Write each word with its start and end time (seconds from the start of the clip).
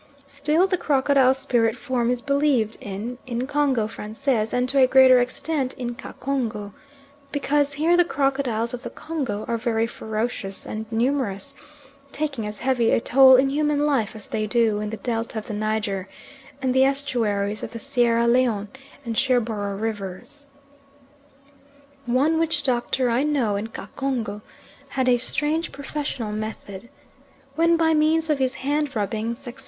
Still 0.25 0.65
the 0.65 0.79
crocodile 0.79 1.35
spirit 1.35 1.77
form 1.77 2.09
is 2.09 2.23
believed 2.23 2.75
in 2.81 3.19
in 3.27 3.45
Congo 3.45 3.85
Francais, 3.85 4.47
and 4.51 4.67
to 4.67 4.79
a 4.79 4.87
greater 4.87 5.19
extent 5.19 5.75
in 5.75 5.93
Kacongo, 5.93 6.73
because 7.31 7.73
here 7.73 7.95
the 7.95 8.03
crocodiles 8.03 8.73
of 8.73 8.81
the 8.81 8.89
Congo 8.89 9.45
are 9.47 9.59
very 9.59 9.85
ferocious 9.85 10.65
and 10.65 10.91
numerous, 10.91 11.53
taking 12.11 12.47
as 12.47 12.61
heavy 12.61 12.89
a 12.89 12.99
toll 12.99 13.35
in 13.35 13.51
human 13.51 13.85
life 13.85 14.15
as 14.15 14.25
they 14.27 14.47
do 14.47 14.79
in 14.79 14.89
the 14.89 14.97
delta 14.97 15.37
of 15.37 15.45
the 15.45 15.53
Niger 15.53 16.09
and 16.63 16.73
the 16.73 16.83
estuaries 16.83 17.61
of 17.61 17.69
the 17.69 17.77
Sierra 17.77 18.25
Leone 18.25 18.69
and 19.05 19.15
Sherboro' 19.15 19.79
Rivers. 19.79 20.47
One 22.07 22.39
witch 22.39 22.63
doctor 22.63 23.11
I 23.11 23.21
know 23.21 23.55
in 23.55 23.67
Kacongo 23.67 24.41
had 24.89 25.07
a 25.07 25.17
strange 25.19 25.71
professional 25.71 26.31
method. 26.31 26.89
When, 27.53 27.77
by 27.77 27.93
means 27.93 28.31
of 28.31 28.39
his 28.39 28.55
hand 28.65 28.95
rubbings, 28.95 29.47
etc. 29.47 29.59